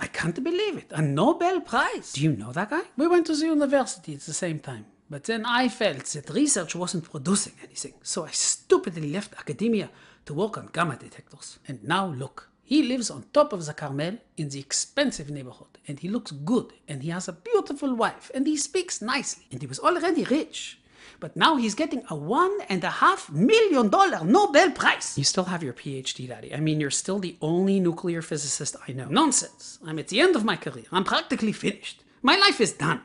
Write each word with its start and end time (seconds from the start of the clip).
I 0.00 0.06
can't 0.06 0.42
believe 0.42 0.76
it. 0.76 0.92
A 0.92 1.02
Nobel 1.02 1.60
Prize. 1.60 2.12
Do 2.12 2.22
you 2.22 2.32
know 2.36 2.52
that 2.52 2.70
guy? 2.70 2.82
We 2.96 3.08
went 3.08 3.26
to 3.26 3.34
the 3.34 3.46
university 3.46 4.14
at 4.14 4.20
the 4.20 4.32
same 4.32 4.60
time. 4.60 4.86
But 5.10 5.24
then 5.24 5.44
I 5.46 5.68
felt 5.68 6.04
that 6.04 6.30
research 6.30 6.74
wasn't 6.74 7.10
producing 7.10 7.54
anything, 7.64 7.94
so 8.02 8.26
I 8.26 8.30
stupidly 8.30 9.10
left 9.10 9.34
academia 9.38 9.88
to 10.26 10.34
work 10.34 10.58
on 10.58 10.68
gamma 10.72 10.96
detectors. 10.96 11.58
And 11.66 11.82
now 11.82 12.08
look, 12.08 12.50
he 12.62 12.82
lives 12.82 13.10
on 13.10 13.24
top 13.32 13.54
of 13.54 13.64
the 13.64 13.72
Carmel 13.72 14.18
in 14.36 14.50
the 14.50 14.60
expensive 14.60 15.30
neighborhood, 15.30 15.78
and 15.88 15.98
he 15.98 16.08
looks 16.10 16.32
good, 16.32 16.74
and 16.86 17.02
he 17.02 17.08
has 17.08 17.26
a 17.26 17.32
beautiful 17.32 17.94
wife, 17.94 18.30
and 18.34 18.46
he 18.46 18.58
speaks 18.58 19.00
nicely, 19.00 19.46
and 19.50 19.62
he 19.62 19.66
was 19.66 19.80
already 19.80 20.24
rich. 20.24 20.78
But 21.20 21.36
now 21.36 21.56
he's 21.56 21.74
getting 21.74 22.02
a 22.10 22.14
one 22.14 22.56
and 22.68 22.82
a 22.84 22.90
half 22.90 23.30
million 23.30 23.88
dollar 23.88 24.24
Nobel 24.24 24.70
Prize. 24.70 25.16
You 25.16 25.24
still 25.24 25.44
have 25.44 25.62
your 25.62 25.72
PhD, 25.72 26.28
Daddy. 26.28 26.54
I 26.54 26.60
mean, 26.60 26.80
you're 26.80 26.90
still 26.90 27.18
the 27.18 27.36
only 27.40 27.80
nuclear 27.80 28.22
physicist 28.22 28.76
I 28.86 28.92
know. 28.92 29.06
Nonsense. 29.08 29.78
I'm 29.86 29.98
at 29.98 30.08
the 30.08 30.20
end 30.20 30.36
of 30.36 30.44
my 30.44 30.56
career. 30.56 30.84
I'm 30.92 31.04
practically 31.04 31.52
finished. 31.52 32.02
My 32.22 32.36
life 32.36 32.60
is 32.60 32.72
done. 32.72 33.00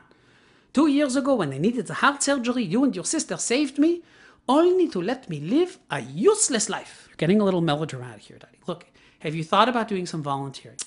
Two 0.72 0.88
years 0.88 1.14
ago, 1.14 1.36
when 1.36 1.52
I 1.52 1.58
needed 1.58 1.86
the 1.86 1.94
heart 1.94 2.22
surgery, 2.22 2.64
you 2.64 2.82
and 2.84 2.94
your 2.94 3.04
sister 3.04 3.36
saved 3.36 3.78
me, 3.78 4.02
only 4.48 4.88
to 4.88 5.00
let 5.00 5.30
me 5.30 5.40
live 5.40 5.78
a 5.90 6.00
useless 6.00 6.68
life. 6.68 7.06
You're 7.08 7.16
getting 7.16 7.40
a 7.40 7.44
little 7.44 7.60
melodramatic 7.60 8.22
here, 8.22 8.38
Daddy. 8.38 8.58
Look, 8.66 8.86
have 9.20 9.34
you 9.34 9.44
thought 9.44 9.68
about 9.68 9.88
doing 9.88 10.06
some 10.06 10.22
volunteering? 10.22 10.78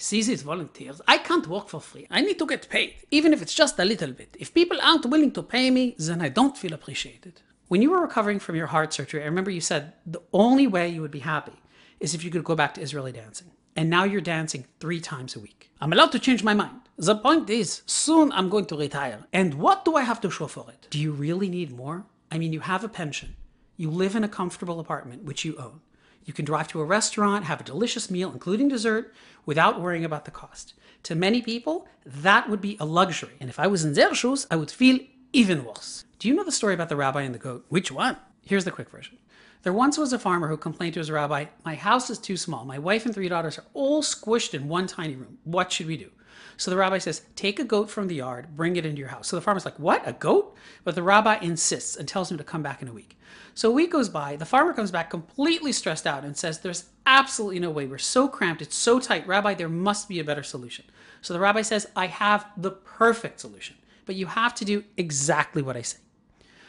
See 0.00 0.22
volunteers. 0.36 1.00
I 1.08 1.18
can't 1.18 1.48
work 1.48 1.68
for 1.68 1.80
free. 1.80 2.06
I 2.08 2.20
need 2.20 2.38
to 2.38 2.46
get 2.46 2.68
paid, 2.68 2.94
even 3.10 3.32
if 3.32 3.42
it's 3.42 3.52
just 3.52 3.80
a 3.80 3.84
little 3.84 4.12
bit. 4.12 4.36
If 4.38 4.54
people 4.54 4.78
aren't 4.80 5.06
willing 5.06 5.32
to 5.32 5.42
pay 5.42 5.72
me, 5.72 5.96
then 5.98 6.22
I 6.22 6.28
don't 6.28 6.56
feel 6.56 6.72
appreciated. 6.72 7.42
When 7.66 7.82
you 7.82 7.90
were 7.90 8.00
recovering 8.00 8.38
from 8.38 8.54
your 8.54 8.68
heart 8.68 8.94
surgery, 8.94 9.22
I 9.22 9.26
remember 9.26 9.50
you 9.50 9.60
said 9.60 9.94
the 10.06 10.22
only 10.32 10.68
way 10.68 10.88
you 10.88 11.02
would 11.02 11.10
be 11.10 11.18
happy 11.18 11.58
is 11.98 12.14
if 12.14 12.22
you 12.22 12.30
could 12.30 12.44
go 12.44 12.54
back 12.54 12.74
to 12.74 12.80
Israeli 12.80 13.10
dancing. 13.10 13.50
And 13.74 13.90
now 13.90 14.04
you're 14.04 14.20
dancing 14.20 14.66
three 14.78 15.00
times 15.00 15.34
a 15.34 15.40
week. 15.40 15.70
I'm 15.80 15.92
allowed 15.92 16.12
to 16.12 16.20
change 16.20 16.44
my 16.44 16.54
mind. 16.54 16.80
The 16.96 17.16
point 17.16 17.50
is, 17.50 17.82
soon 17.86 18.30
I'm 18.32 18.48
going 18.48 18.66
to 18.66 18.76
retire. 18.76 19.26
And 19.32 19.54
what 19.54 19.84
do 19.84 19.96
I 19.96 20.02
have 20.02 20.20
to 20.20 20.30
show 20.30 20.46
for 20.46 20.66
it? 20.70 20.86
Do 20.90 21.00
you 21.00 21.10
really 21.12 21.48
need 21.48 21.76
more? 21.76 22.06
I 22.30 22.38
mean, 22.38 22.52
you 22.52 22.60
have 22.60 22.84
a 22.84 22.88
pension. 22.88 23.34
You 23.76 23.90
live 23.90 24.16
in 24.16 24.24
a 24.24 24.28
comfortable 24.28 24.80
apartment, 24.80 25.24
which 25.24 25.44
you 25.44 25.56
own. 25.58 25.80
You 26.28 26.34
can 26.34 26.44
drive 26.44 26.68
to 26.68 26.80
a 26.82 26.84
restaurant, 26.84 27.46
have 27.46 27.62
a 27.62 27.64
delicious 27.64 28.10
meal, 28.10 28.30
including 28.30 28.68
dessert, 28.68 29.14
without 29.46 29.80
worrying 29.80 30.04
about 30.04 30.26
the 30.26 30.30
cost. 30.30 30.74
To 31.04 31.14
many 31.14 31.40
people, 31.40 31.88
that 32.04 32.50
would 32.50 32.60
be 32.60 32.76
a 32.78 32.84
luxury. 32.84 33.32
And 33.40 33.48
if 33.48 33.58
I 33.58 33.66
was 33.66 33.82
in 33.82 33.94
their 33.94 34.14
shoes, 34.14 34.46
I 34.50 34.56
would 34.56 34.70
feel 34.70 34.98
even 35.32 35.64
worse. 35.64 36.04
Do 36.18 36.28
you 36.28 36.34
know 36.34 36.44
the 36.44 36.52
story 36.52 36.74
about 36.74 36.90
the 36.90 36.96
rabbi 36.96 37.22
and 37.22 37.34
the 37.34 37.38
goat? 37.38 37.64
Which 37.70 37.90
one? 37.90 38.18
Here's 38.42 38.66
the 38.66 38.70
quick 38.70 38.90
version. 38.90 39.16
There 39.62 39.72
once 39.72 39.96
was 39.96 40.12
a 40.12 40.18
farmer 40.18 40.48
who 40.48 40.58
complained 40.58 40.92
to 40.94 41.00
his 41.00 41.10
rabbi, 41.10 41.46
My 41.64 41.76
house 41.76 42.10
is 42.10 42.18
too 42.18 42.36
small. 42.36 42.66
My 42.66 42.78
wife 42.78 43.06
and 43.06 43.14
three 43.14 43.30
daughters 43.30 43.56
are 43.56 43.64
all 43.72 44.02
squished 44.02 44.52
in 44.52 44.68
one 44.68 44.86
tiny 44.86 45.16
room. 45.16 45.38
What 45.44 45.72
should 45.72 45.86
we 45.86 45.96
do? 45.96 46.10
So 46.58 46.72
the 46.72 46.76
rabbi 46.76 46.98
says, 46.98 47.22
Take 47.36 47.60
a 47.60 47.64
goat 47.64 47.88
from 47.88 48.08
the 48.08 48.16
yard, 48.16 48.56
bring 48.56 48.76
it 48.76 48.84
into 48.84 48.98
your 48.98 49.08
house. 49.08 49.28
So 49.28 49.36
the 49.36 49.42
farmer's 49.42 49.64
like, 49.64 49.78
What? 49.78 50.06
A 50.06 50.12
goat? 50.12 50.56
But 50.84 50.96
the 50.96 51.04
rabbi 51.04 51.38
insists 51.40 51.96
and 51.96 52.06
tells 52.06 52.30
him 52.30 52.36
to 52.36 52.44
come 52.44 52.62
back 52.62 52.82
in 52.82 52.88
a 52.88 52.92
week. 52.92 53.16
So 53.54 53.70
a 53.70 53.72
week 53.72 53.92
goes 53.92 54.08
by. 54.08 54.34
The 54.36 54.44
farmer 54.44 54.72
comes 54.74 54.90
back 54.90 55.08
completely 55.08 55.72
stressed 55.72 56.06
out 56.06 56.24
and 56.24 56.36
says, 56.36 56.58
There's 56.58 56.90
absolutely 57.06 57.60
no 57.60 57.70
way. 57.70 57.86
We're 57.86 57.98
so 57.98 58.26
cramped. 58.26 58.60
It's 58.60 58.76
so 58.76 58.98
tight. 58.98 59.26
Rabbi, 59.26 59.54
there 59.54 59.68
must 59.68 60.08
be 60.08 60.18
a 60.18 60.24
better 60.24 60.42
solution. 60.42 60.84
So 61.22 61.32
the 61.32 61.40
rabbi 61.40 61.62
says, 61.62 61.86
I 61.94 62.08
have 62.08 62.46
the 62.56 62.72
perfect 62.72 63.40
solution, 63.40 63.76
but 64.04 64.16
you 64.16 64.26
have 64.26 64.54
to 64.56 64.64
do 64.64 64.84
exactly 64.96 65.62
what 65.62 65.76
I 65.76 65.82
say. 65.82 65.98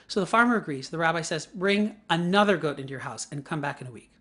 So 0.07 0.19
the 0.19 0.27
farmer 0.27 0.55
agrees. 0.55 0.89
The 0.89 0.97
rabbi 0.99 1.21
says, 1.21 1.47
Bring 1.47 1.95
another 2.11 2.57
goat 2.57 2.79
into 2.79 2.91
your 2.91 3.01
house 3.01 3.25
and 3.31 3.43
come 3.43 3.59
back 3.59 3.81
in 3.81 3.87
a 3.87 3.91
week. 3.91 4.11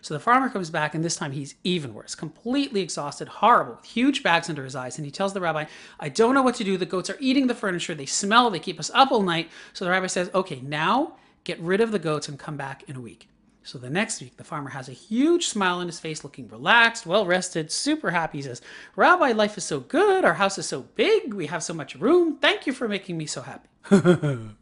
So 0.00 0.14
the 0.14 0.20
farmer 0.20 0.48
comes 0.48 0.70
back, 0.70 0.94
and 0.94 1.04
this 1.04 1.16
time 1.16 1.32
he's 1.32 1.54
even 1.64 1.94
worse, 1.94 2.14
completely 2.14 2.80
exhausted, 2.80 3.28
horrible, 3.28 3.76
with 3.76 3.84
huge 3.84 4.22
bags 4.22 4.48
under 4.48 4.64
his 4.64 4.76
eyes. 4.76 4.98
And 4.98 5.04
he 5.04 5.10
tells 5.10 5.34
the 5.34 5.40
rabbi, 5.40 5.64
I 5.98 6.08
don't 6.08 6.34
know 6.34 6.42
what 6.42 6.54
to 6.56 6.64
do. 6.64 6.76
The 6.76 6.86
goats 6.86 7.10
are 7.10 7.16
eating 7.20 7.46
the 7.46 7.54
furniture. 7.54 7.94
They 7.94 8.06
smell. 8.06 8.50
They 8.50 8.58
keep 8.58 8.78
us 8.78 8.90
up 8.94 9.10
all 9.10 9.22
night. 9.22 9.50
So 9.72 9.84
the 9.84 9.90
rabbi 9.90 10.06
says, 10.06 10.30
Okay, 10.34 10.60
now 10.60 11.16
get 11.44 11.58
rid 11.60 11.80
of 11.80 11.92
the 11.92 11.98
goats 11.98 12.28
and 12.28 12.38
come 12.38 12.56
back 12.56 12.84
in 12.88 12.96
a 12.96 13.00
week. 13.00 13.28
So 13.62 13.78
the 13.78 13.90
next 13.90 14.22
week, 14.22 14.38
the 14.38 14.44
farmer 14.44 14.70
has 14.70 14.88
a 14.88 14.92
huge 14.92 15.48
smile 15.48 15.78
on 15.80 15.86
his 15.86 16.00
face, 16.00 16.24
looking 16.24 16.48
relaxed, 16.48 17.04
well 17.04 17.26
rested, 17.26 17.70
super 17.70 18.10
happy. 18.10 18.38
He 18.38 18.42
says, 18.42 18.62
Rabbi, 18.96 19.32
life 19.32 19.58
is 19.58 19.64
so 19.64 19.80
good. 19.80 20.24
Our 20.24 20.34
house 20.34 20.56
is 20.56 20.66
so 20.66 20.82
big. 20.94 21.34
We 21.34 21.46
have 21.46 21.62
so 21.62 21.74
much 21.74 21.94
room. 21.94 22.38
Thank 22.38 22.66
you 22.66 22.72
for 22.72 22.88
making 22.88 23.18
me 23.18 23.26
so 23.26 23.42
happy. 23.42 23.68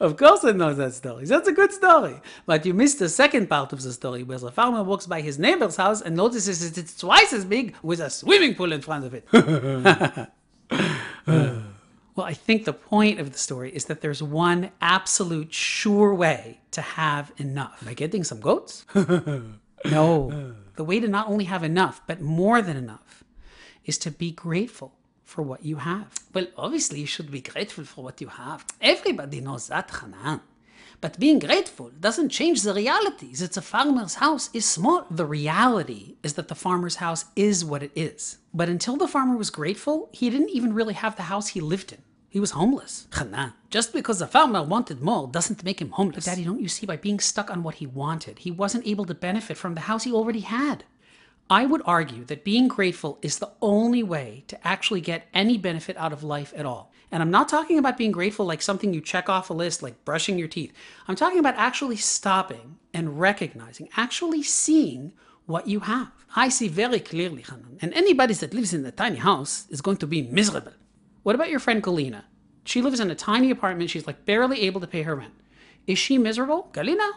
of 0.00 0.16
course 0.16 0.44
I 0.44 0.52
know 0.52 0.74
that 0.74 0.94
story. 0.94 1.24
That's 1.24 1.48
a 1.48 1.52
good 1.52 1.72
story. 1.72 2.20
But 2.44 2.66
you 2.66 2.74
missed 2.74 2.98
the 2.98 3.08
second 3.08 3.48
part 3.48 3.72
of 3.72 3.82
the 3.82 3.92
story 3.92 4.22
where 4.22 4.38
the 4.38 4.50
farmer 4.50 4.82
walks 4.82 5.06
by 5.06 5.20
his 5.20 5.38
neighbor's 5.38 5.76
house 5.76 6.00
and 6.00 6.16
notices 6.16 6.70
that 6.70 6.80
it's 6.80 6.96
twice 6.96 7.32
as 7.32 7.44
big 7.44 7.74
with 7.82 8.00
a 8.00 8.10
swimming 8.10 8.54
pool 8.54 8.72
in 8.72 8.80
front 8.80 9.04
of 9.04 9.14
it. 9.14 9.26
well, 12.16 12.26
I 12.26 12.34
think 12.34 12.64
the 12.64 12.72
point 12.72 13.20
of 13.20 13.32
the 13.32 13.38
story 13.38 13.70
is 13.70 13.86
that 13.86 14.00
there's 14.00 14.22
one 14.22 14.70
absolute 14.80 15.52
sure 15.52 16.14
way 16.14 16.60
to 16.72 16.80
have 16.80 17.32
enough. 17.38 17.84
By 17.84 17.94
getting 17.94 18.24
some 18.24 18.40
goats? 18.40 18.84
no. 19.84 20.54
The 20.76 20.84
way 20.84 21.00
to 21.00 21.08
not 21.08 21.28
only 21.28 21.46
have 21.46 21.64
enough, 21.64 22.02
but 22.06 22.20
more 22.20 22.60
than 22.60 22.76
enough, 22.76 23.24
is 23.86 23.96
to 23.96 24.10
be 24.10 24.30
grateful 24.30 24.95
for 25.26 25.42
what 25.42 25.64
you 25.64 25.76
have. 25.76 26.08
Well, 26.32 26.46
obviously, 26.56 27.00
you 27.00 27.06
should 27.06 27.30
be 27.30 27.42
grateful 27.42 27.84
for 27.84 28.02
what 28.04 28.20
you 28.22 28.28
have. 28.28 28.64
Everybody 28.80 29.40
knows 29.42 29.66
that, 29.66 29.90
Hanan. 29.90 30.40
But 31.00 31.18
being 31.18 31.40
grateful 31.40 31.90
doesn't 32.00 32.30
change 32.30 32.62
the 32.62 32.72
reality 32.72 33.34
that 33.34 33.52
the 33.52 33.60
farmer's 33.60 34.14
house 34.14 34.48
is 34.54 34.64
small. 34.64 35.04
The 35.10 35.26
reality 35.26 36.14
is 36.22 36.34
that 36.34 36.48
the 36.48 36.54
farmer's 36.54 36.96
house 36.96 37.26
is 37.34 37.64
what 37.64 37.82
it 37.82 37.90
is. 37.94 38.38
But 38.54 38.70
until 38.70 38.96
the 38.96 39.08
farmer 39.08 39.36
was 39.36 39.50
grateful, 39.50 40.08
he 40.12 40.30
didn't 40.30 40.50
even 40.50 40.72
really 40.72 40.94
have 40.94 41.16
the 41.16 41.24
house 41.24 41.48
he 41.48 41.60
lived 41.60 41.92
in. 41.92 41.98
He 42.30 42.40
was 42.40 42.52
homeless. 42.52 43.08
Hanan. 43.14 43.52
Just 43.68 43.92
because 43.92 44.20
the 44.20 44.26
farmer 44.26 44.62
wanted 44.62 45.02
more 45.02 45.28
doesn't 45.28 45.64
make 45.64 45.80
him 45.82 45.90
homeless. 45.90 46.24
But 46.24 46.30
Daddy, 46.30 46.44
don't 46.44 46.60
you 46.60 46.68
see, 46.68 46.86
by 46.86 46.96
being 46.96 47.18
stuck 47.18 47.50
on 47.50 47.62
what 47.62 47.76
he 47.76 47.86
wanted, 47.86 48.38
he 48.40 48.50
wasn't 48.50 48.86
able 48.86 49.04
to 49.06 49.14
benefit 49.14 49.56
from 49.56 49.74
the 49.74 49.82
house 49.82 50.04
he 50.04 50.12
already 50.12 50.40
had. 50.40 50.84
I 51.48 51.64
would 51.64 51.82
argue 51.84 52.24
that 52.24 52.42
being 52.42 52.66
grateful 52.66 53.18
is 53.22 53.38
the 53.38 53.52
only 53.62 54.02
way 54.02 54.44
to 54.48 54.66
actually 54.66 55.00
get 55.00 55.28
any 55.32 55.56
benefit 55.56 55.96
out 55.96 56.12
of 56.12 56.24
life 56.24 56.52
at 56.56 56.66
all. 56.66 56.92
And 57.12 57.22
I'm 57.22 57.30
not 57.30 57.48
talking 57.48 57.78
about 57.78 57.96
being 57.96 58.10
grateful 58.10 58.44
like 58.44 58.60
something 58.60 58.92
you 58.92 59.00
check 59.00 59.28
off 59.28 59.48
a 59.48 59.54
list, 59.54 59.80
like 59.80 60.04
brushing 60.04 60.38
your 60.38 60.48
teeth. 60.48 60.72
I'm 61.06 61.14
talking 61.14 61.38
about 61.38 61.54
actually 61.56 61.96
stopping 61.96 62.78
and 62.92 63.20
recognizing, 63.20 63.88
actually 63.96 64.42
seeing 64.42 65.12
what 65.46 65.68
you 65.68 65.80
have. 65.80 66.10
I 66.34 66.48
see 66.48 66.66
very 66.66 66.98
clearly, 66.98 67.42
Hanan, 67.42 67.78
and 67.80 67.94
anybody 67.94 68.34
that 68.34 68.52
lives 68.52 68.74
in 68.74 68.84
a 68.84 68.90
tiny 68.90 69.16
house 69.16 69.66
is 69.70 69.80
going 69.80 69.98
to 69.98 70.06
be 70.06 70.22
miserable. 70.22 70.72
What 71.22 71.36
about 71.36 71.50
your 71.50 71.60
friend 71.60 71.80
Galina? 71.80 72.24
She 72.64 72.82
lives 72.82 72.98
in 72.98 73.10
a 73.12 73.14
tiny 73.14 73.52
apartment. 73.52 73.90
She's 73.90 74.08
like 74.08 74.26
barely 74.26 74.62
able 74.62 74.80
to 74.80 74.88
pay 74.88 75.02
her 75.02 75.14
rent. 75.14 75.34
Is 75.86 75.98
she 76.00 76.18
miserable? 76.18 76.70
Galina? 76.72 77.08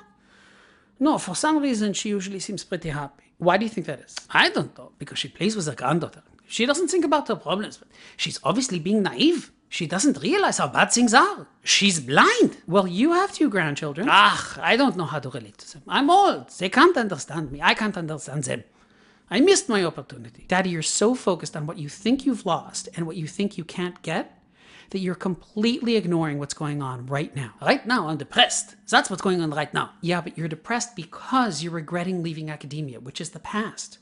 No, 0.99 1.17
for 1.17 1.35
some 1.35 1.59
reason 1.59 1.93
she 1.93 2.09
usually 2.09 2.39
seems 2.39 2.63
pretty 2.63 2.89
happy. 2.89 3.23
Why 3.37 3.57
do 3.57 3.65
you 3.65 3.69
think 3.69 3.87
that 3.87 4.01
is? 4.01 4.15
I 4.31 4.49
don't 4.49 4.77
know, 4.77 4.91
because 4.97 5.17
she 5.19 5.29
plays 5.29 5.55
with 5.55 5.65
her 5.67 5.75
granddaughter. 5.75 6.23
She 6.47 6.65
doesn't 6.65 6.89
think 6.89 7.05
about 7.05 7.27
her 7.27 7.35
problems, 7.35 7.77
but 7.77 7.87
she's 8.17 8.39
obviously 8.43 8.79
being 8.79 9.03
naive. 9.03 9.51
She 9.69 9.85
doesn't 9.85 10.21
realize 10.21 10.57
how 10.57 10.67
bad 10.67 10.91
things 10.91 11.13
are. 11.13 11.47
She's 11.63 11.99
blind. 11.99 12.57
Well, 12.67 12.87
you 12.87 13.13
have 13.13 13.31
two 13.31 13.49
grandchildren. 13.49 14.07
Ah, 14.09 14.57
I 14.59 14.75
don't 14.75 14.97
know 14.97 15.05
how 15.05 15.19
to 15.19 15.29
relate 15.29 15.59
to 15.59 15.73
them. 15.73 15.83
I'm 15.87 16.09
old. 16.09 16.49
They 16.57 16.69
can't 16.69 16.97
understand 16.97 17.51
me. 17.51 17.61
I 17.61 17.75
can't 17.75 17.95
understand 17.95 18.45
them. 18.45 18.63
I 19.29 19.39
missed 19.41 19.69
my 19.69 19.83
opportunity. 19.83 20.45
Daddy, 20.47 20.71
you're 20.71 20.81
so 20.81 21.13
focused 21.13 21.55
on 21.55 21.67
what 21.67 21.77
you 21.77 21.87
think 21.87 22.25
you've 22.25 22.47
lost 22.47 22.89
and 22.95 23.05
what 23.05 23.15
you 23.15 23.27
think 23.27 23.59
you 23.59 23.63
can't 23.63 24.01
get 24.01 24.38
that 24.89 24.99
you're 24.99 25.15
completely 25.15 25.95
ignoring 25.95 26.39
what's 26.39 26.53
going 26.53 26.81
on 26.81 27.05
right 27.05 27.35
now. 27.35 27.53
Right 27.61 27.85
now, 27.85 28.07
I'm 28.07 28.17
depressed. 28.17 28.75
That's 28.89 29.09
what's 29.09 29.21
going 29.21 29.41
on 29.41 29.51
right 29.51 29.73
now. 29.73 29.91
Yeah, 30.01 30.21
but 30.21 30.37
you're 30.37 30.47
depressed 30.47 30.95
because 30.95 31.63
you're 31.63 31.73
regretting 31.73 32.23
leaving 32.23 32.49
academia, 32.49 32.99
which 32.99 33.21
is 33.21 33.31
the 33.31 33.39
past. 33.39 33.99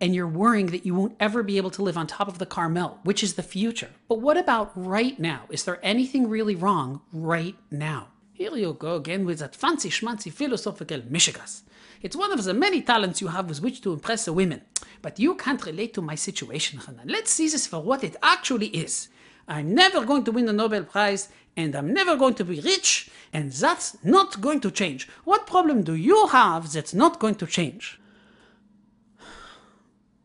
And 0.00 0.14
you're 0.14 0.28
worrying 0.28 0.66
that 0.66 0.86
you 0.86 0.94
won't 0.94 1.16
ever 1.18 1.42
be 1.42 1.56
able 1.56 1.70
to 1.72 1.82
live 1.82 1.98
on 1.98 2.06
top 2.06 2.28
of 2.28 2.38
the 2.38 2.46
Carmel, 2.46 3.00
which 3.02 3.24
is 3.24 3.34
the 3.34 3.42
future. 3.42 3.90
But 4.08 4.20
what 4.20 4.36
about 4.36 4.70
right 4.76 5.18
now? 5.18 5.42
Is 5.50 5.64
there 5.64 5.80
anything 5.82 6.28
really 6.28 6.54
wrong 6.54 7.00
right 7.12 7.56
now? 7.70 8.08
Here 8.32 8.54
you 8.54 8.72
go 8.74 8.94
again 8.94 9.24
with 9.24 9.40
that 9.40 9.56
fancy 9.56 9.90
schmancy 9.90 10.32
philosophical 10.32 11.00
mishigas. 11.00 11.62
It's 12.00 12.14
one 12.14 12.30
of 12.32 12.44
the 12.44 12.54
many 12.54 12.80
talents 12.80 13.20
you 13.20 13.26
have 13.28 13.48
with 13.48 13.60
which 13.60 13.80
to 13.80 13.92
impress 13.92 14.26
the 14.26 14.32
women. 14.32 14.62
But 15.02 15.18
you 15.18 15.34
can't 15.34 15.66
relate 15.66 15.94
to 15.94 16.02
my 16.02 16.14
situation, 16.14 16.78
Hanan. 16.78 17.08
Let's 17.08 17.32
see 17.32 17.48
this 17.48 17.66
for 17.66 17.80
what 17.80 18.04
it 18.04 18.14
actually 18.22 18.68
is. 18.68 19.08
I'm 19.48 19.74
never 19.74 20.04
going 20.04 20.24
to 20.24 20.32
win 20.32 20.46
the 20.46 20.52
Nobel 20.52 20.84
Prize 20.84 21.30
and 21.56 21.74
I'm 21.74 21.92
never 21.92 22.16
going 22.16 22.34
to 22.34 22.44
be 22.44 22.60
rich 22.60 23.10
and 23.32 23.50
that's 23.50 23.96
not 24.04 24.40
going 24.40 24.60
to 24.60 24.70
change. 24.70 25.08
What 25.24 25.46
problem 25.46 25.82
do 25.82 25.94
you 25.94 26.28
have 26.28 26.72
that's 26.72 26.94
not 26.94 27.18
going 27.18 27.36
to 27.36 27.46
change? 27.46 27.98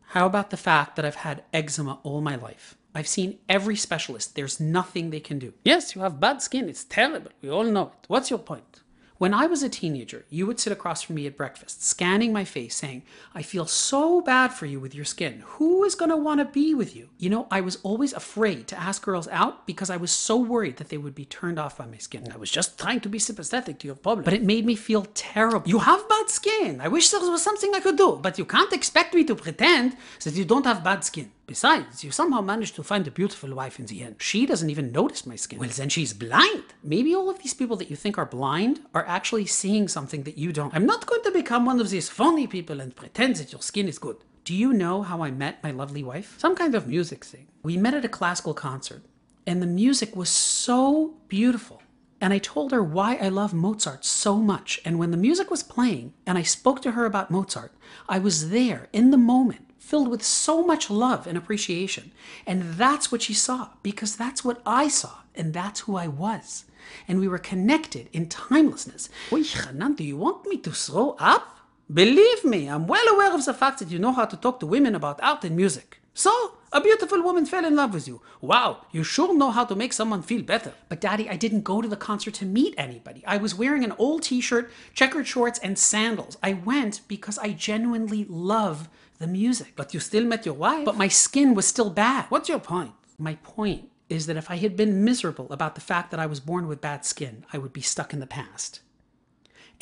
How 0.08 0.28
about 0.28 0.52
the 0.52 0.58
fact 0.58 0.96
that 0.96 1.06
I've 1.06 1.16
had 1.16 1.44
eczema 1.54 2.00
all 2.04 2.22
my 2.22 2.36
life? 2.36 2.76
I've 2.94 3.08
seen 3.08 3.40
every 3.50 3.76
specialist. 3.76 4.36
There's 4.36 4.60
nothing 4.60 5.10
they 5.10 5.20
can 5.20 5.40
do. 5.40 5.54
Yes, 5.64 5.96
you 5.96 6.02
have 6.02 6.20
bad 6.20 6.42
skin. 6.42 6.70
It's 6.70 6.84
terrible. 6.84 7.32
We 7.42 7.50
all 7.50 7.64
know 7.64 7.88
it. 7.88 8.08
What's 8.08 8.30
your 8.30 8.40
point? 8.40 8.83
When 9.24 9.34
I 9.34 9.46
was 9.46 9.64
a 9.64 9.70
teenager, 9.70 10.26
you 10.30 10.46
would 10.48 10.60
sit 10.60 10.74
across 10.74 11.02
from 11.02 11.16
me 11.16 11.26
at 11.28 11.38
breakfast, 11.38 11.82
scanning 11.82 12.34
my 12.34 12.44
face, 12.44 12.76
saying, 12.76 13.04
I 13.34 13.42
feel 13.42 13.66
so 13.66 14.20
bad 14.20 14.50
for 14.50 14.66
you 14.66 14.82
with 14.82 14.94
your 14.94 15.06
skin. 15.06 15.46
Who 15.56 15.86
is 15.86 15.96
going 15.96 16.12
to 16.12 16.18
want 16.18 16.42
to 16.42 16.46
be 16.60 16.76
with 16.76 16.94
you? 16.94 17.08
You 17.18 17.30
know, 17.30 17.48
I 17.50 17.62
was 17.62 17.78
always 17.84 18.12
afraid 18.12 18.68
to 18.68 18.78
ask 18.78 19.02
girls 19.02 19.30
out 19.30 19.66
because 19.66 19.90
I 19.90 19.96
was 19.96 20.12
so 20.12 20.36
worried 20.36 20.76
that 20.76 20.90
they 20.90 20.98
would 20.98 21.16
be 21.16 21.24
turned 21.24 21.58
off 21.58 21.78
by 21.78 21.86
my 21.86 22.00
skin. 22.00 22.34
I 22.34 22.36
was 22.36 22.52
just 22.52 22.78
trying 22.78 23.00
to 23.00 23.08
be 23.08 23.18
sympathetic 23.18 23.80
to 23.80 23.88
your 23.88 23.96
problem. 23.96 24.26
But 24.26 24.34
it 24.34 24.44
made 24.44 24.66
me 24.66 24.76
feel 24.76 25.08
terrible. 25.14 25.70
You 25.70 25.80
have 25.80 26.10
bad 26.10 26.30
skin. 26.30 26.82
I 26.82 26.90
wish 26.90 27.10
there 27.10 27.22
was 27.22 27.42
something 27.42 27.74
I 27.74 27.80
could 27.80 27.96
do, 27.96 28.20
but 28.22 28.38
you 28.38 28.44
can't 28.44 28.74
expect 28.74 29.14
me 29.14 29.24
to 29.24 29.36
pretend 29.36 29.96
that 30.26 30.34
you 30.34 30.44
don't 30.44 30.66
have 30.66 30.84
bad 30.84 31.06
skin. 31.06 31.32
Besides, 31.46 32.04
you 32.04 32.12
somehow 32.12 32.42
managed 32.42 32.76
to 32.76 32.84
find 32.84 33.06
a 33.06 33.12
beautiful 33.12 33.54
wife 33.54 33.78
in 33.78 33.86
the 33.86 34.02
end. 34.02 34.16
She 34.20 34.46
doesn't 34.46 34.70
even 34.70 34.94
notice 34.94 35.26
my 35.26 35.36
skin. 35.36 35.60
Well, 35.60 35.70
then 35.70 35.90
she's 35.90 36.14
blind. 36.14 36.64
Maybe 36.82 37.14
all 37.14 37.30
of 37.30 37.40
these 37.40 37.54
people 37.54 37.76
that 37.78 37.90
you 37.90 37.98
think 37.98 38.18
are 38.18 38.26
blind 38.26 38.80
are 38.94 39.06
actually 39.06 39.46
seeing 39.46 39.88
something 39.88 40.24
that 40.24 40.38
you 40.38 40.54
don't. 40.54 40.74
I'm 40.74 40.86
not 40.86 41.06
going 41.06 41.22
to 41.24 41.32
become 41.32 41.66
one 41.66 41.82
of 41.82 41.90
these 41.90 42.10
phony 42.10 42.48
people 42.48 42.80
and 42.80 42.96
pretend 42.96 43.36
that 43.36 43.52
your 43.52 43.62
skin 43.62 43.90
is 43.90 44.00
good. 44.00 44.18
Do 44.46 44.56
you 44.56 44.74
know 44.74 45.04
how 45.04 45.22
I 45.22 45.32
met 45.32 45.64
my 45.64 45.72
lovely 45.72 46.04
wife? 46.04 46.36
Some 46.38 46.56
kind 46.56 46.76
of 46.76 46.88
music 46.88 47.24
thing. 47.26 47.48
We 47.62 47.78
met 47.78 47.94
at 47.94 48.06
a 48.06 48.10
classical 48.10 48.54
concert, 48.54 49.04
and 49.46 49.62
the 49.62 49.68
music 49.68 50.16
was 50.16 50.30
so 50.30 51.16
beautiful. 51.28 51.83
And 52.24 52.32
I 52.32 52.38
told 52.38 52.72
her 52.72 52.82
why 52.82 53.18
I 53.18 53.28
love 53.28 53.54
Mozart 53.54 54.06
so 54.06 54.38
much. 54.38 54.80
And 54.86 54.98
when 54.98 55.12
the 55.12 55.18
music 55.18 55.52
was 55.52 55.62
playing 55.62 56.14
and 56.26 56.38
I 56.38 56.42
spoke 56.42 56.82
to 56.84 56.92
her 56.92 57.06
about 57.06 57.30
Mozart, 57.30 57.74
I 58.08 58.18
was 58.18 58.50
there 58.50 58.88
in 58.94 59.12
the 59.12 59.18
moment 59.18 59.74
filled 59.78 60.08
with 60.08 60.24
so 60.24 60.66
much 60.66 60.90
love 60.90 61.28
and 61.28 61.38
appreciation. 61.38 62.14
And 62.48 62.76
that's 62.76 63.12
what 63.12 63.22
she 63.22 63.34
saw, 63.34 63.72
because 63.84 64.16
that's 64.16 64.42
what 64.42 64.62
I 64.66 64.88
saw, 64.88 65.16
and 65.36 65.54
that's 65.54 65.82
who 65.82 65.98
I 65.98 66.08
was. 66.08 66.64
And 67.10 67.20
we 67.20 67.28
were 67.28 67.40
connected 67.40 68.08
in 68.14 68.30
timelessness. 68.30 69.10
Oy, 69.34 69.44
Hanan, 69.44 69.96
do 69.96 70.06
you 70.06 70.16
want 70.16 70.48
me 70.48 70.56
to 70.60 70.72
throw 70.72 71.18
up? 71.20 71.58
Believe 71.94 72.46
me, 72.46 72.70
I'm 72.70 72.88
well 72.88 73.08
aware 73.14 73.36
of 73.36 73.44
the 73.44 73.54
fact 73.54 73.80
that 73.80 73.92
you 73.92 74.00
know 74.00 74.14
how 74.14 74.24
to 74.24 74.38
talk 74.38 74.62
to 74.62 74.66
women 74.66 74.96
about 74.96 75.20
art 75.22 75.44
and 75.44 75.58
music. 75.58 76.00
So, 76.14 76.32
a 76.74 76.82
beautiful 76.82 77.22
woman 77.22 77.46
fell 77.46 77.66
in 77.66 77.76
love 77.76 77.94
with 77.94 78.08
you. 78.08 78.22
Wow, 78.42 78.88
you 78.92 79.04
sure 79.04 79.38
know 79.38 79.52
how 79.52 79.64
to 79.66 79.76
make 79.76 79.94
someone 79.94 80.24
feel 80.24 80.42
better. 80.42 80.74
But 80.90 81.00
daddy, 81.00 81.30
I 81.30 81.36
didn't 81.36 81.64
go 81.64 81.82
to 81.82 81.88
the 81.88 81.96
concert 81.96 82.34
to 82.36 82.46
meet 82.46 82.74
anybody. 82.78 83.24
I 83.28 83.38
was 83.38 83.54
wearing 83.54 83.84
an 83.84 83.94
old 84.00 84.24
t-shirt, 84.24 84.72
checkered 84.94 85.28
shorts, 85.28 85.60
and 85.60 85.78
sandals. 85.78 86.38
I 86.42 86.54
went 86.54 87.02
because 87.08 87.38
I 87.38 87.52
genuinely 87.52 88.26
love 88.28 88.90
the 89.20 89.28
music. 89.28 89.74
But 89.76 89.94
you 89.94 90.00
still 90.00 90.26
met 90.26 90.46
your 90.46 90.56
wife? 90.56 90.86
But 90.86 90.98
my 90.98 91.08
skin 91.08 91.54
was 91.54 91.68
still 91.68 91.92
bad. 91.92 92.26
What's 92.30 92.50
your 92.50 92.60
point? 92.60 92.94
My 93.20 93.36
point 93.36 93.90
is 94.10 94.26
that 94.26 94.38
if 94.38 94.50
I 94.50 94.58
had 94.58 94.76
been 94.76 95.04
miserable 95.04 95.48
about 95.52 95.76
the 95.76 95.82
fact 95.82 96.12
that 96.12 96.20
I 96.20 96.26
was 96.26 96.40
born 96.40 96.68
with 96.68 96.82
bad 96.82 97.06
skin, 97.06 97.46
I 97.54 97.60
would 97.60 97.72
be 97.72 97.82
stuck 97.82 98.14
in 98.14 98.20
the 98.20 98.28
past. 98.28 98.82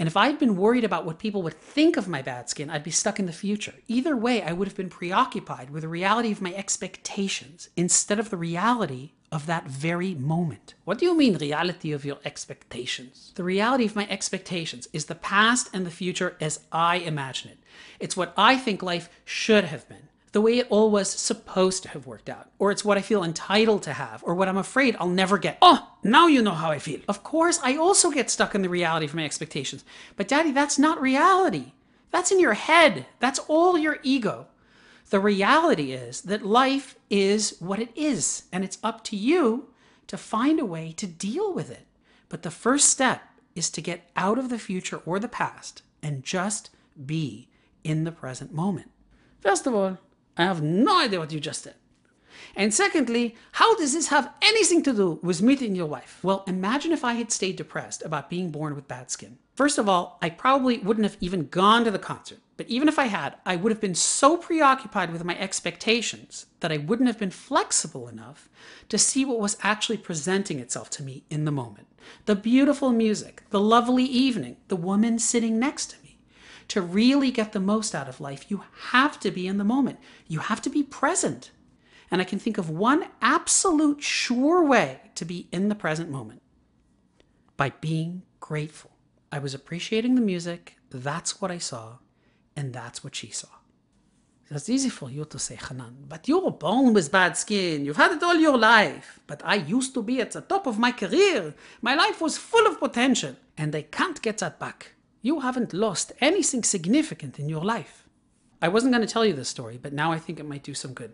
And 0.01 0.07
if 0.07 0.17
I'd 0.17 0.39
been 0.39 0.57
worried 0.57 0.83
about 0.83 1.05
what 1.05 1.19
people 1.19 1.43
would 1.43 1.53
think 1.53 1.95
of 1.95 2.07
my 2.07 2.23
bad 2.23 2.49
skin, 2.49 2.71
I'd 2.71 2.83
be 2.83 2.89
stuck 2.89 3.19
in 3.19 3.27
the 3.27 3.31
future. 3.31 3.75
Either 3.87 4.17
way, 4.17 4.41
I 4.41 4.51
would 4.51 4.67
have 4.67 4.75
been 4.75 4.89
preoccupied 4.89 5.69
with 5.69 5.83
the 5.83 5.89
reality 5.89 6.31
of 6.31 6.41
my 6.41 6.55
expectations 6.55 7.69
instead 7.77 8.17
of 8.17 8.31
the 8.31 8.35
reality 8.35 9.11
of 9.31 9.45
that 9.45 9.67
very 9.67 10.15
moment. 10.15 10.73
What 10.85 10.97
do 10.97 11.05
you 11.05 11.15
mean, 11.15 11.37
reality 11.37 11.91
of 11.91 12.03
your 12.03 12.17
expectations? 12.25 13.31
The 13.35 13.43
reality 13.43 13.85
of 13.85 13.95
my 13.95 14.07
expectations 14.09 14.87
is 14.91 15.05
the 15.05 15.13
past 15.13 15.69
and 15.71 15.85
the 15.85 15.91
future 15.91 16.35
as 16.41 16.61
I 16.71 16.95
imagine 16.95 17.51
it. 17.51 17.59
It's 17.99 18.17
what 18.17 18.33
I 18.35 18.57
think 18.57 18.81
life 18.81 19.07
should 19.23 19.65
have 19.65 19.87
been 19.87 20.09
the 20.31 20.41
way 20.41 20.59
it 20.59 20.67
all 20.69 20.89
was 20.89 21.09
supposed 21.09 21.83
to 21.83 21.89
have 21.89 22.07
worked 22.07 22.29
out, 22.29 22.49
or 22.57 22.71
it's 22.71 22.85
what 22.85 22.97
I 22.97 23.01
feel 23.01 23.23
entitled 23.23 23.83
to 23.83 23.93
have, 23.93 24.23
or 24.25 24.33
what 24.33 24.47
I'm 24.47 24.57
afraid 24.57 24.95
I'll 24.99 25.09
never 25.09 25.37
get. 25.37 25.57
Oh, 25.61 25.89
now 26.03 26.27
you 26.27 26.41
know 26.41 26.51
how 26.51 26.71
I 26.71 26.79
feel. 26.79 27.01
Of 27.07 27.23
course, 27.23 27.59
I 27.63 27.75
also 27.75 28.11
get 28.11 28.29
stuck 28.29 28.55
in 28.55 28.61
the 28.61 28.69
reality 28.69 29.05
of 29.05 29.13
my 29.13 29.25
expectations. 29.25 29.83
But 30.15 30.27
daddy, 30.27 30.51
that's 30.51 30.79
not 30.79 31.01
reality. 31.01 31.73
That's 32.11 32.31
in 32.31 32.39
your 32.39 32.53
head. 32.53 33.05
That's 33.19 33.39
all 33.39 33.77
your 33.77 33.99
ego. 34.03 34.47
The 35.09 35.19
reality 35.19 35.91
is 35.91 36.21
that 36.21 36.45
life 36.45 36.95
is 37.09 37.57
what 37.59 37.79
it 37.79 37.89
is, 37.95 38.43
and 38.53 38.63
it's 38.63 38.77
up 38.81 39.03
to 39.05 39.17
you 39.17 39.67
to 40.07 40.17
find 40.17 40.59
a 40.59 40.65
way 40.65 40.93
to 40.93 41.07
deal 41.07 41.53
with 41.53 41.69
it. 41.69 41.85
But 42.29 42.43
the 42.43 42.51
first 42.51 42.87
step 42.89 43.21
is 43.55 43.69
to 43.71 43.81
get 43.81 44.09
out 44.15 44.39
of 44.39 44.47
the 44.47 44.59
future 44.59 45.01
or 45.05 45.19
the 45.19 45.27
past 45.27 45.81
and 46.01 46.23
just 46.23 46.69
be 47.05 47.49
in 47.83 48.05
the 48.05 48.11
present 48.11 48.53
moment. 48.53 48.89
First 49.41 49.67
of 49.67 49.73
all, 49.73 49.97
I 50.41 50.45
have 50.45 50.61
no 50.61 51.01
idea 51.01 51.19
what 51.19 51.31
you 51.31 51.39
just 51.39 51.63
said. 51.63 51.75
And 52.55 52.73
secondly, 52.73 53.35
how 53.53 53.75
does 53.77 53.93
this 53.93 54.07
have 54.07 54.33
anything 54.41 54.83
to 54.83 54.93
do 54.93 55.19
with 55.21 55.41
meeting 55.41 55.75
your 55.75 55.85
wife? 55.85 56.19
Well, 56.21 56.43
imagine 56.47 56.91
if 56.91 57.05
I 57.05 57.13
had 57.13 57.31
stayed 57.31 57.55
depressed 57.55 58.03
about 58.03 58.29
being 58.29 58.51
born 58.51 58.75
with 58.75 58.87
bad 58.87 59.09
skin. 59.09 59.37
First 59.55 59.77
of 59.77 59.87
all, 59.87 60.17
I 60.21 60.29
probably 60.29 60.79
wouldn't 60.79 61.05
have 61.05 61.17
even 61.21 61.47
gone 61.47 61.85
to 61.85 61.91
the 61.91 61.99
concert. 61.99 62.39
But 62.57 62.67
even 62.67 62.87
if 62.87 62.99
I 62.99 63.05
had, 63.05 63.35
I 63.45 63.55
would 63.55 63.71
have 63.71 63.81
been 63.81 63.95
so 63.95 64.37
preoccupied 64.37 65.11
with 65.11 65.23
my 65.23 65.37
expectations 65.37 66.45
that 66.59 66.71
I 66.71 66.77
wouldn't 66.77 67.07
have 67.07 67.17
been 67.17 67.31
flexible 67.31 68.07
enough 68.07 68.49
to 68.89 68.97
see 68.97 69.25
what 69.25 69.39
was 69.39 69.57
actually 69.63 69.97
presenting 69.97 70.59
itself 70.59 70.89
to 70.91 71.03
me 71.03 71.23
in 71.29 71.45
the 71.45 71.51
moment. 71.51 71.87
The 72.25 72.35
beautiful 72.35 72.91
music, 72.91 73.43
the 73.49 73.59
lovely 73.59 74.03
evening, 74.03 74.57
the 74.67 74.75
woman 74.75 75.19
sitting 75.19 75.59
next 75.59 75.91
to 75.91 75.95
me 76.00 76.00
to 76.71 76.81
really 76.81 77.31
get 77.31 77.51
the 77.51 77.59
most 77.59 77.93
out 77.93 78.07
of 78.07 78.21
life, 78.21 78.49
you 78.49 78.63
have 78.91 79.19
to 79.19 79.29
be 79.29 79.45
in 79.45 79.57
the 79.57 79.65
moment. 79.65 79.99
You 80.27 80.39
have 80.39 80.61
to 80.61 80.69
be 80.69 80.83
present. 80.83 81.51
And 82.09 82.21
I 82.21 82.23
can 82.23 82.39
think 82.39 82.57
of 82.57 82.69
one 82.69 83.07
absolute 83.21 84.01
sure 84.01 84.63
way 84.63 85.01
to 85.15 85.25
be 85.25 85.49
in 85.51 85.67
the 85.67 85.75
present 85.75 86.09
moment 86.09 86.41
by 87.57 87.71
being 87.81 88.23
grateful. 88.39 88.91
I 89.33 89.39
was 89.39 89.53
appreciating 89.53 90.15
the 90.15 90.21
music. 90.21 90.77
That's 90.89 91.41
what 91.41 91.51
I 91.51 91.57
saw. 91.57 91.97
And 92.55 92.71
that's 92.71 93.03
what 93.03 93.15
she 93.15 93.31
saw. 93.31 93.49
It's 94.49 94.69
easy 94.69 94.89
for 94.89 95.09
you 95.09 95.25
to 95.25 95.39
say, 95.39 95.57
Hanan, 95.67 96.05
but 96.07 96.29
you're 96.29 96.51
born 96.51 96.93
with 96.93 97.11
bad 97.11 97.35
skin. 97.35 97.83
You've 97.83 97.97
had 97.97 98.13
it 98.13 98.23
all 98.23 98.35
your 98.35 98.57
life. 98.57 99.19
But 99.27 99.41
I 99.43 99.55
used 99.55 99.93
to 99.95 100.01
be 100.01 100.21
at 100.21 100.31
the 100.31 100.41
top 100.41 100.67
of 100.67 100.79
my 100.79 100.93
career. 100.93 101.53
My 101.81 101.95
life 101.95 102.21
was 102.21 102.37
full 102.37 102.65
of 102.65 102.79
potential. 102.79 103.35
And 103.57 103.75
I 103.75 103.81
can't 103.81 104.21
get 104.21 104.37
that 104.37 104.57
back 104.57 104.93
you 105.21 105.41
haven't 105.41 105.73
lost 105.73 106.11
anything 106.19 106.63
significant 106.63 107.39
in 107.39 107.47
your 107.47 107.63
life. 107.63 108.07
I 108.61 108.67
wasn't 108.67 108.93
going 108.93 109.05
to 109.05 109.11
tell 109.11 109.25
you 109.25 109.33
this 109.33 109.49
story, 109.49 109.79
but 109.81 109.93
now 109.93 110.11
I 110.11 110.19
think 110.19 110.39
it 110.39 110.47
might 110.47 110.63
do 110.63 110.73
some 110.73 110.93
good. 110.93 111.13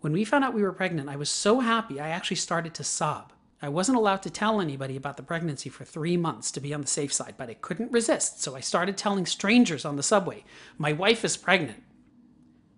When 0.00 0.12
we 0.12 0.24
found 0.24 0.44
out 0.44 0.54
we 0.54 0.62
were 0.62 0.72
pregnant, 0.72 1.08
I 1.08 1.16
was 1.16 1.30
so 1.30 1.60
happy 1.60 1.98
I 1.98 2.08
actually 2.08 2.36
started 2.36 2.74
to 2.74 2.84
sob. 2.84 3.32
I 3.62 3.70
wasn't 3.70 3.96
allowed 3.96 4.22
to 4.22 4.30
tell 4.30 4.60
anybody 4.60 4.96
about 4.96 5.16
the 5.16 5.22
pregnancy 5.22 5.70
for 5.70 5.84
three 5.84 6.16
months 6.16 6.50
to 6.52 6.60
be 6.60 6.74
on 6.74 6.82
the 6.82 6.86
safe 6.86 7.12
side, 7.12 7.34
but 7.38 7.48
I 7.48 7.54
couldn't 7.54 7.92
resist, 7.92 8.42
so 8.42 8.54
I 8.54 8.60
started 8.60 8.96
telling 8.96 9.24
strangers 9.24 9.84
on 9.84 9.96
the 9.96 10.02
subway, 10.02 10.44
my 10.76 10.92
wife 10.92 11.24
is 11.24 11.36
pregnant. 11.38 11.82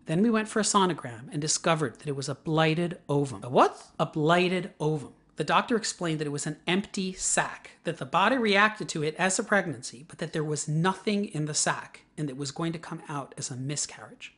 Then 0.07 0.23
we 0.23 0.31
went 0.31 0.49
for 0.49 0.61
a 0.61 0.63
sonogram 0.63 1.29
and 1.33 1.41
discovered 1.41 1.99
that 1.99 2.09
it 2.09 2.17
was 2.17 2.29
a 2.29 2.35
blighted 2.37 2.99
ovum. 3.09 3.43
A 3.43 3.51
what? 3.51 3.89
A 3.99 4.07
blighted 4.07 4.73
ovum. 4.81 5.13
The 5.39 5.45
doctor 5.45 5.77
explained 5.77 6.19
that 6.19 6.27
it 6.27 6.33
was 6.33 6.49
an 6.49 6.57
empty 6.67 7.13
sac, 7.13 7.71
that 7.85 7.99
the 7.99 8.05
body 8.05 8.37
reacted 8.37 8.89
to 8.89 9.05
it 9.05 9.15
as 9.15 9.39
a 9.39 9.45
pregnancy, 9.45 10.05
but 10.09 10.19
that 10.19 10.33
there 10.33 10.43
was 10.43 10.67
nothing 10.67 11.27
in 11.27 11.45
the 11.45 11.55
sac 11.55 12.01
and 12.17 12.29
it 12.29 12.37
was 12.37 12.51
going 12.51 12.73
to 12.73 12.79
come 12.81 13.03
out 13.09 13.37
as 13.39 13.49
a 13.49 13.55
miscarriage. 13.55 14.35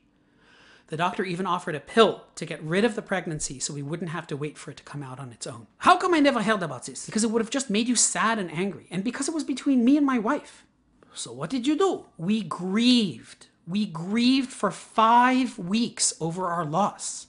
The 0.89 0.99
doctor 0.99 1.25
even 1.25 1.47
offered 1.47 1.75
a 1.75 1.81
pill 1.81 2.25
to 2.35 2.45
get 2.45 2.63
rid 2.63 2.85
of 2.85 2.97
the 2.97 3.01
pregnancy 3.03 3.59
so 3.59 3.73
we 3.73 3.81
wouldn't 3.81 4.11
have 4.11 4.27
to 4.27 4.37
wait 4.37 4.59
for 4.59 4.73
it 4.73 4.77
to 4.77 4.83
come 4.83 5.03
out 5.03 5.19
on 5.19 5.33
its 5.33 5.47
own. 5.47 5.69
How 5.79 5.97
come 5.97 6.13
I 6.13 6.21
never 6.21 6.43
heard 6.43 6.63
about 6.63 6.85
this? 6.85 7.07
Because 7.07 7.25
it 7.25 7.31
would 7.31 7.41
have 7.41 7.49
just 7.49 7.71
made 7.71 7.89
you 7.89 7.97
sad 7.97 8.39
and 8.39 8.53
angry, 8.53 8.87
and 8.91 9.03
because 9.03 9.27
it 9.27 9.35
was 9.35 9.43
between 9.43 9.83
me 9.83 9.97
and 9.97 10.05
my 10.05 10.19
wife. 10.19 10.67
So 11.15 11.33
what 11.33 11.49
did 11.49 11.67
you 11.67 11.79
do? 11.79 12.05
We 12.19 12.43
grieved. 12.43 13.47
We 13.67 13.87
grieved 13.87 14.51
for 14.51 14.71
five 14.71 15.59
weeks 15.59 16.13
over 16.21 16.49
our 16.49 16.67
loss. 16.67 17.29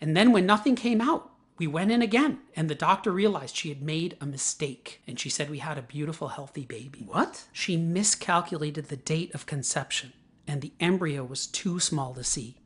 And 0.00 0.16
then 0.16 0.32
when 0.32 0.44
nothing 0.44 0.74
came 0.74 1.00
out, 1.00 1.31
we 1.62 1.68
went 1.68 1.92
in 1.92 2.02
again, 2.02 2.40
and 2.56 2.68
the 2.68 2.74
doctor 2.74 3.12
realized 3.12 3.54
she 3.54 3.68
had 3.68 3.80
made 3.80 4.16
a 4.20 4.26
mistake, 4.26 5.00
and 5.06 5.20
she 5.20 5.28
said 5.28 5.48
we 5.48 5.60
had 5.60 5.78
a 5.78 5.82
beautiful, 5.82 6.26
healthy 6.26 6.64
baby. 6.64 7.04
What? 7.06 7.44
She 7.52 7.76
miscalculated 7.76 8.86
the 8.86 8.96
date 8.96 9.32
of 9.32 9.46
conception, 9.46 10.12
and 10.44 10.60
the 10.60 10.72
embryo 10.80 11.22
was 11.22 11.46
too 11.46 11.78
small 11.78 12.14
to 12.14 12.24
see. 12.24 12.56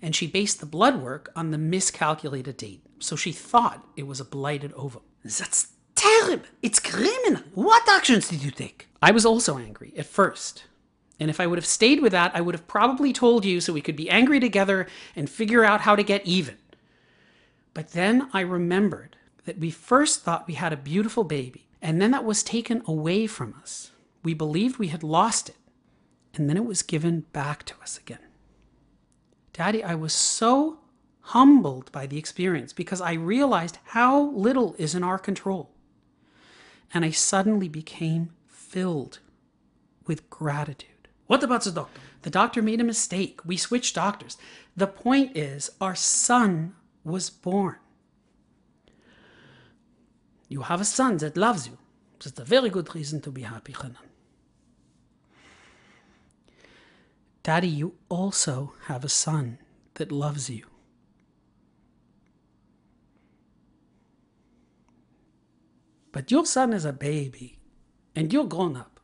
And 0.00 0.16
she 0.16 0.26
based 0.26 0.58
the 0.58 0.64
blood 0.64 1.02
work 1.02 1.30
on 1.36 1.50
the 1.50 1.58
miscalculated 1.58 2.56
date, 2.56 2.82
so 2.98 3.14
she 3.14 3.30
thought 3.30 3.86
it 3.94 4.06
was 4.06 4.20
a 4.20 4.24
blighted 4.24 4.72
ovum. 4.72 5.02
That's 5.22 5.72
terrible! 5.94 6.46
It's 6.62 6.78
criminal! 6.78 7.42
What 7.52 7.86
actions 7.90 8.26
did 8.26 8.42
you 8.42 8.50
take? 8.50 8.88
I 9.02 9.10
was 9.10 9.26
also 9.26 9.58
angry 9.58 9.92
at 9.98 10.06
first. 10.06 10.64
And 11.18 11.28
if 11.28 11.40
I 11.40 11.46
would 11.46 11.58
have 11.58 11.66
stayed 11.66 12.00
with 12.00 12.12
that, 12.12 12.34
I 12.34 12.40
would 12.40 12.54
have 12.54 12.66
probably 12.66 13.12
told 13.12 13.44
you 13.44 13.60
so 13.60 13.74
we 13.74 13.82
could 13.82 13.96
be 13.96 14.08
angry 14.08 14.40
together 14.40 14.86
and 15.14 15.28
figure 15.28 15.62
out 15.62 15.82
how 15.82 15.94
to 15.94 16.02
get 16.02 16.26
even. 16.26 16.56
But 17.74 17.92
then 17.92 18.28
I 18.32 18.40
remembered 18.40 19.16
that 19.44 19.58
we 19.58 19.70
first 19.70 20.22
thought 20.22 20.46
we 20.46 20.54
had 20.54 20.72
a 20.72 20.76
beautiful 20.76 21.24
baby, 21.24 21.68
and 21.80 22.00
then 22.00 22.10
that 22.10 22.24
was 22.24 22.42
taken 22.42 22.82
away 22.86 23.26
from 23.26 23.54
us. 23.60 23.90
We 24.22 24.34
believed 24.34 24.78
we 24.78 24.88
had 24.88 25.02
lost 25.02 25.48
it, 25.48 25.56
and 26.34 26.48
then 26.48 26.56
it 26.56 26.64
was 26.64 26.82
given 26.82 27.20
back 27.32 27.64
to 27.64 27.74
us 27.80 27.98
again. 27.98 28.18
Daddy, 29.52 29.82
I 29.82 29.94
was 29.94 30.12
so 30.12 30.78
humbled 31.20 31.90
by 31.92 32.06
the 32.06 32.18
experience 32.18 32.72
because 32.72 33.00
I 33.00 33.12
realized 33.12 33.78
how 33.84 34.30
little 34.30 34.74
is 34.78 34.94
in 34.94 35.04
our 35.04 35.18
control. 35.18 35.70
And 36.92 37.04
I 37.04 37.10
suddenly 37.10 37.68
became 37.68 38.30
filled 38.48 39.20
with 40.06 40.28
gratitude. 40.28 41.08
What 41.26 41.42
about 41.44 41.62
the 41.62 41.70
doctor? 41.70 42.00
The 42.22 42.30
doctor 42.30 42.62
made 42.62 42.80
a 42.80 42.84
mistake. 42.84 43.40
We 43.44 43.56
switched 43.56 43.94
doctors. 43.94 44.36
The 44.76 44.88
point 44.88 45.36
is, 45.36 45.70
our 45.80 45.94
son 45.94 46.74
was 47.10 47.30
born. 47.30 47.76
You 50.48 50.62
have 50.62 50.80
a 50.80 50.84
son 50.84 51.18
that 51.18 51.36
loves 51.36 51.66
you. 51.68 51.78
That's 52.22 52.38
a 52.38 52.44
very 52.44 52.70
good 52.70 52.94
reason 52.94 53.20
to 53.22 53.30
be 53.30 53.42
happy, 53.42 53.72
Hanan. 53.72 53.96
Daddy, 57.42 57.68
you 57.68 57.94
also 58.08 58.74
have 58.86 59.04
a 59.04 59.08
son 59.08 59.58
that 59.94 60.12
loves 60.12 60.50
you. 60.50 60.66
But 66.12 66.30
your 66.30 66.44
son 66.44 66.72
is 66.72 66.84
a 66.84 66.92
baby, 66.92 67.58
and 68.14 68.32
you're 68.32 68.44
grown 68.44 68.76
up. 68.76 69.00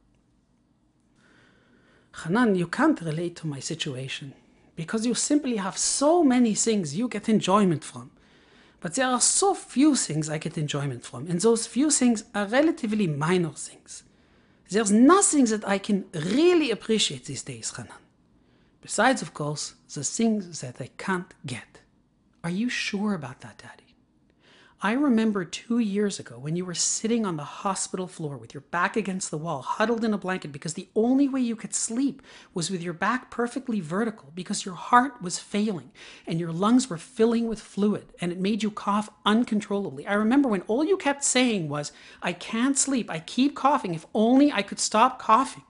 Hanan, 2.25 2.57
you 2.57 2.67
can't 2.67 3.01
relate 3.01 3.37
to 3.37 3.47
my 3.47 3.61
situation 3.61 4.35
because 4.77 5.07
you 5.07 5.15
simply 5.15 5.57
have 5.57 5.77
so 5.77 6.23
many 6.23 6.55
things 6.55 6.97
you 6.97 7.09
get 7.09 7.29
enjoyment 7.29 7.83
from. 7.83 8.11
But 8.81 8.95
there 8.95 9.07
are 9.07 9.21
so 9.21 9.55
few 9.55 9.97
things 9.97 10.29
I 10.29 10.39
get 10.39 10.59
enjoyment 10.59 11.05
from, 11.05 11.27
and 11.29 11.41
those 11.41 11.67
few 11.67 11.91
things 11.91 12.25
are 12.35 12.47
relatively 12.47 13.07
minor 13.07 13.51
things. 13.51 14.05
There's 14.69 14.93
nothing 14.93 15.47
that 15.47 15.67
I 15.67 15.79
can 15.79 16.05
really 16.13 16.71
appreciate 16.71 17.25
these 17.25 17.43
days, 17.43 17.73
Hanan. 17.77 17.93
Besides, 18.83 19.23
of 19.23 19.33
course, 19.33 19.75
the 19.93 20.05
things 20.05 20.61
that 20.61 20.81
I 20.81 20.91
can't 20.99 21.33
get. 21.45 21.81
Are 22.45 22.51
you 22.51 22.69
sure 22.69 23.15
about 23.15 23.41
that, 23.41 23.59
Daddy? 23.59 23.86
I 24.83 24.93
remember 24.93 25.47
two 25.47 25.79
years 25.79 26.21
ago 26.21 26.39
when 26.39 26.55
you 26.55 26.67
were 26.67 26.75
sitting 26.75 27.25
on 27.25 27.39
the 27.39 27.45
hospital 27.45 28.07
floor 28.07 28.37
with 28.37 28.53
your 28.53 28.61
back 28.61 28.95
against 28.95 29.31
the 29.31 29.39
wall, 29.39 29.63
huddled 29.63 30.05
in 30.05 30.13
a 30.13 30.19
blanket 30.19 30.53
because 30.53 30.75
the 30.75 30.91
only 30.95 31.27
way 31.29 31.41
you 31.41 31.57
could 31.57 31.75
sleep 31.75 32.21
was 32.53 32.71
with 32.71 32.83
your 32.83 32.93
back 32.93 33.31
perfectly 33.31 33.81
vertical 33.81 34.33
because 34.35 34.67
your 34.67 34.75
heart 34.75 35.23
was 35.23 35.39
failing 35.39 35.93
and 36.27 36.39
your 36.39 36.53
lungs 36.53 36.91
were 36.91 36.99
filling 36.99 37.49
with 37.49 37.59
fluid 37.59 38.13
and 38.21 38.31
it 38.31 38.39
made 38.39 38.63
you 38.63 38.71
cough 38.71 39.09
uncontrollably. 39.25 40.07
I 40.07 40.13
remember 40.13 40.51
when 40.51 40.61
all 40.63 40.85
you 40.85 40.99
kept 40.99 41.25
saying 41.25 41.71
was, 41.71 41.91
I 42.23 42.35
can't 42.35 42.77
sleep, 42.77 43.11
I 43.11 43.21
keep 43.21 43.57
coughing, 43.57 43.95
if 43.95 44.05
only 44.15 44.53
I 44.53 44.61
could 44.61 44.79
stop 44.79 45.19
coughing. 45.19 45.65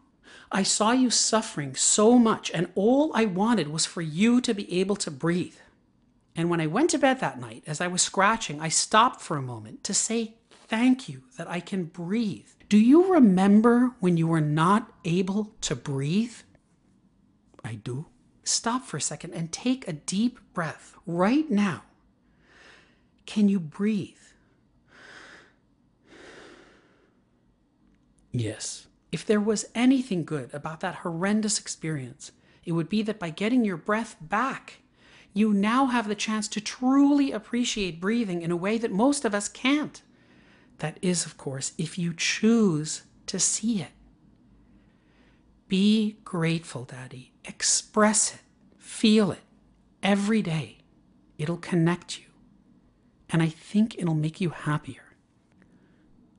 I 0.51 0.65
saw 0.65 0.91
you 0.91 1.11
suffering 1.11 1.77
so 1.77 2.19
much, 2.19 2.51
and 2.53 2.71
all 2.75 3.13
I 3.15 3.25
wanted 3.25 3.69
was 3.69 3.87
for 3.87 4.03
you 4.03 4.41
to 4.41 4.53
be 4.53 4.81
able 4.81 4.97
to 4.97 5.11
breathe. 5.13 5.57
And 6.37 6.50
when 6.50 6.61
I 6.61 6.66
went 6.66 6.90
to 6.90 6.99
bed 6.99 7.21
that 7.21 7.40
night, 7.40 7.64
as 7.66 7.81
I 7.81 7.87
was 7.87 8.02
scratching, 8.02 8.61
I 8.61 8.69
stopped 8.69 9.23
for 9.23 9.38
a 9.38 9.43
moment 9.43 9.83
to 9.85 9.95
say 9.95 10.35
thank 10.69 11.09
you 11.09 11.23
that 11.38 11.49
I 11.49 11.61
can 11.61 11.85
breathe. 11.85 12.49
Do 12.69 12.78
you 12.78 13.12
remember 13.12 13.93
when 14.00 14.19
you 14.19 14.26
were 14.26 14.40
not 14.40 14.93
able 15.05 15.55
to 15.62 15.75
breathe? 15.75 16.35
I 17.64 17.76
do. 17.76 18.07
Stop 18.45 18.85
for 18.85 18.99
a 18.99 19.00
second 19.00 19.33
and 19.33 19.50
take 19.50 19.88
a 19.88 19.93
deep 19.93 20.38
breath 20.52 20.95
right 21.07 21.50
now. 21.50 21.83
Can 23.25 23.49
you 23.49 23.59
breathe? 23.59 24.14
Yes. 28.31 28.87
If 29.11 29.25
there 29.25 29.40
was 29.40 29.64
anything 29.75 30.25
good 30.25 30.52
about 30.52 30.81
that 30.81 30.97
horrendous 30.97 31.59
experience, 31.59 32.33
it 32.64 32.73
would 32.73 32.88
be 32.88 33.02
that 33.02 33.19
by 33.19 33.31
getting 33.31 33.64
your 33.64 33.76
breath 33.76 34.16
back, 34.21 34.83
you 35.37 35.52
now 35.52 35.87
have 35.87 36.09
the 36.09 36.14
chance 36.14 36.49
to 36.49 36.61
truly 36.61 37.31
appreciate 37.31 38.00
breathing 38.00 38.40
in 38.40 38.50
a 38.50 38.57
way 38.57 38.78
that 38.78 38.90
most 38.90 39.25
of 39.25 39.35
us 39.35 39.49
can't. 39.49 40.00
That 40.78 40.99
is, 41.02 41.26
of 41.26 41.37
course, 41.37 41.73
if 41.76 41.99
you 41.99 42.14
choose 42.14 43.02
to 43.26 43.38
see 43.38 43.83
it. 43.83 43.90
Be 45.69 46.16
grateful, 46.25 46.85
Daddy. 46.85 47.33
Express 47.45 48.35
it. 48.35 48.40
Feel 48.78 49.31
it 49.31 49.43
every 50.02 50.40
day. 50.40 50.78
It'll 51.38 51.57
connect 51.59 52.19
you. 52.19 52.26
And 53.28 53.43
I 53.43 53.49
think 53.49 53.99
it'll 53.99 54.14
make 54.14 54.40
you 54.40 54.50
happier. 54.50 55.02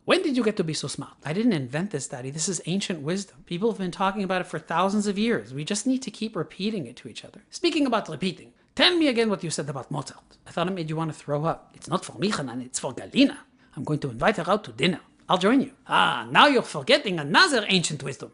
When 0.06 0.24
did 0.24 0.38
you 0.38 0.44
get 0.44 0.56
to 0.56 0.64
be 0.64 0.74
so 0.74 0.88
smart? 0.88 1.14
I 1.26 1.34
didn't 1.34 1.52
invent 1.52 1.92
this, 1.92 2.08
Daddy. 2.08 2.32
This 2.32 2.48
is 2.48 2.62
ancient 2.66 3.02
wisdom. 3.02 3.44
People 3.46 3.70
have 3.70 3.78
been 3.78 3.92
talking 3.92 4.24
about 4.24 4.40
it 4.42 4.48
for 4.48 4.58
thousands 4.58 5.06
of 5.06 5.20
years. 5.20 5.54
We 5.54 5.66
just 5.66 5.86
need 5.86 6.02
to 6.04 6.12
keep 6.12 6.36
repeating 6.36 6.88
it 6.88 6.96
to 6.96 7.10
each 7.10 7.26
other. 7.26 7.44
Speaking 7.50 7.86
about 7.86 8.08
repeating, 8.08 8.54
Tell 8.78 8.96
me 8.96 9.08
again 9.08 9.30
what 9.32 9.44
you 9.44 9.50
said 9.50 9.68
about 9.70 9.90
Mozart. 9.90 10.38
I 10.46 10.52
thought 10.52 10.68
it 10.68 10.72
made 10.72 10.88
you 10.88 10.96
want 10.96 11.12
to 11.12 11.18
throw 11.18 11.46
up. 11.46 11.72
It's 11.74 11.88
not 11.88 12.06
for 12.06 12.16
me, 12.20 12.30
Hanan, 12.30 12.62
it's 12.62 12.78
for 12.78 12.94
Galina. 12.94 13.38
I'm 13.76 13.84
going 13.84 13.98
to 14.02 14.12
invite 14.12 14.38
her 14.38 14.48
out 14.48 14.64
to 14.66 14.72
dinner. 14.72 15.00
I'll 15.28 15.40
join 15.40 15.62
you. 15.62 15.72
Ah, 15.88 16.28
now 16.30 16.46
you're 16.46 16.62
forgetting 16.62 17.20
another 17.20 17.66
ancient 17.70 18.04
wisdom. 18.04 18.34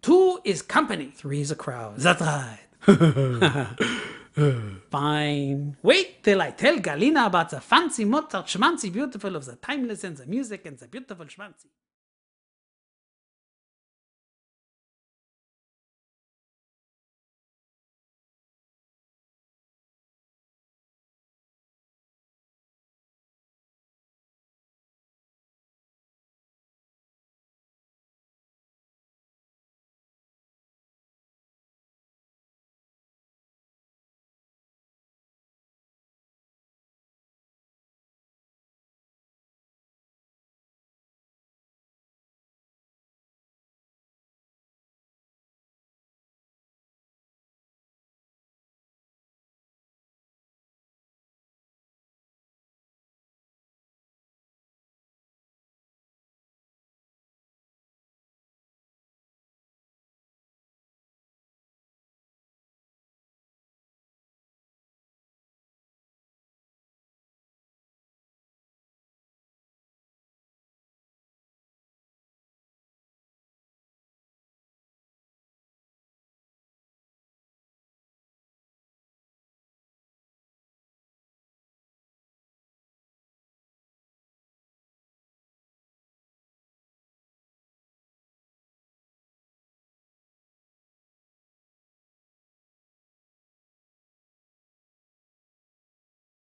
Two 0.00 0.38
is 0.44 0.62
company. 0.62 1.06
Three 1.06 1.40
is 1.40 1.50
a 1.50 1.56
crowd. 1.56 1.96
That's 1.96 2.22
right. 2.22 2.60
Fine. 4.92 5.76
Wait 5.82 6.22
till 6.22 6.40
I 6.40 6.52
tell 6.52 6.76
Galina 6.76 7.26
about 7.26 7.50
the 7.50 7.60
fancy 7.60 8.04
Mozart 8.04 8.46
schmancy 8.46 8.92
beautiful 8.92 9.34
of 9.34 9.44
the 9.44 9.56
timeless 9.56 10.04
and 10.04 10.16
the 10.16 10.26
music 10.26 10.66
and 10.66 10.78
the 10.78 10.86
beautiful 10.86 11.26
schmancy. 11.26 11.66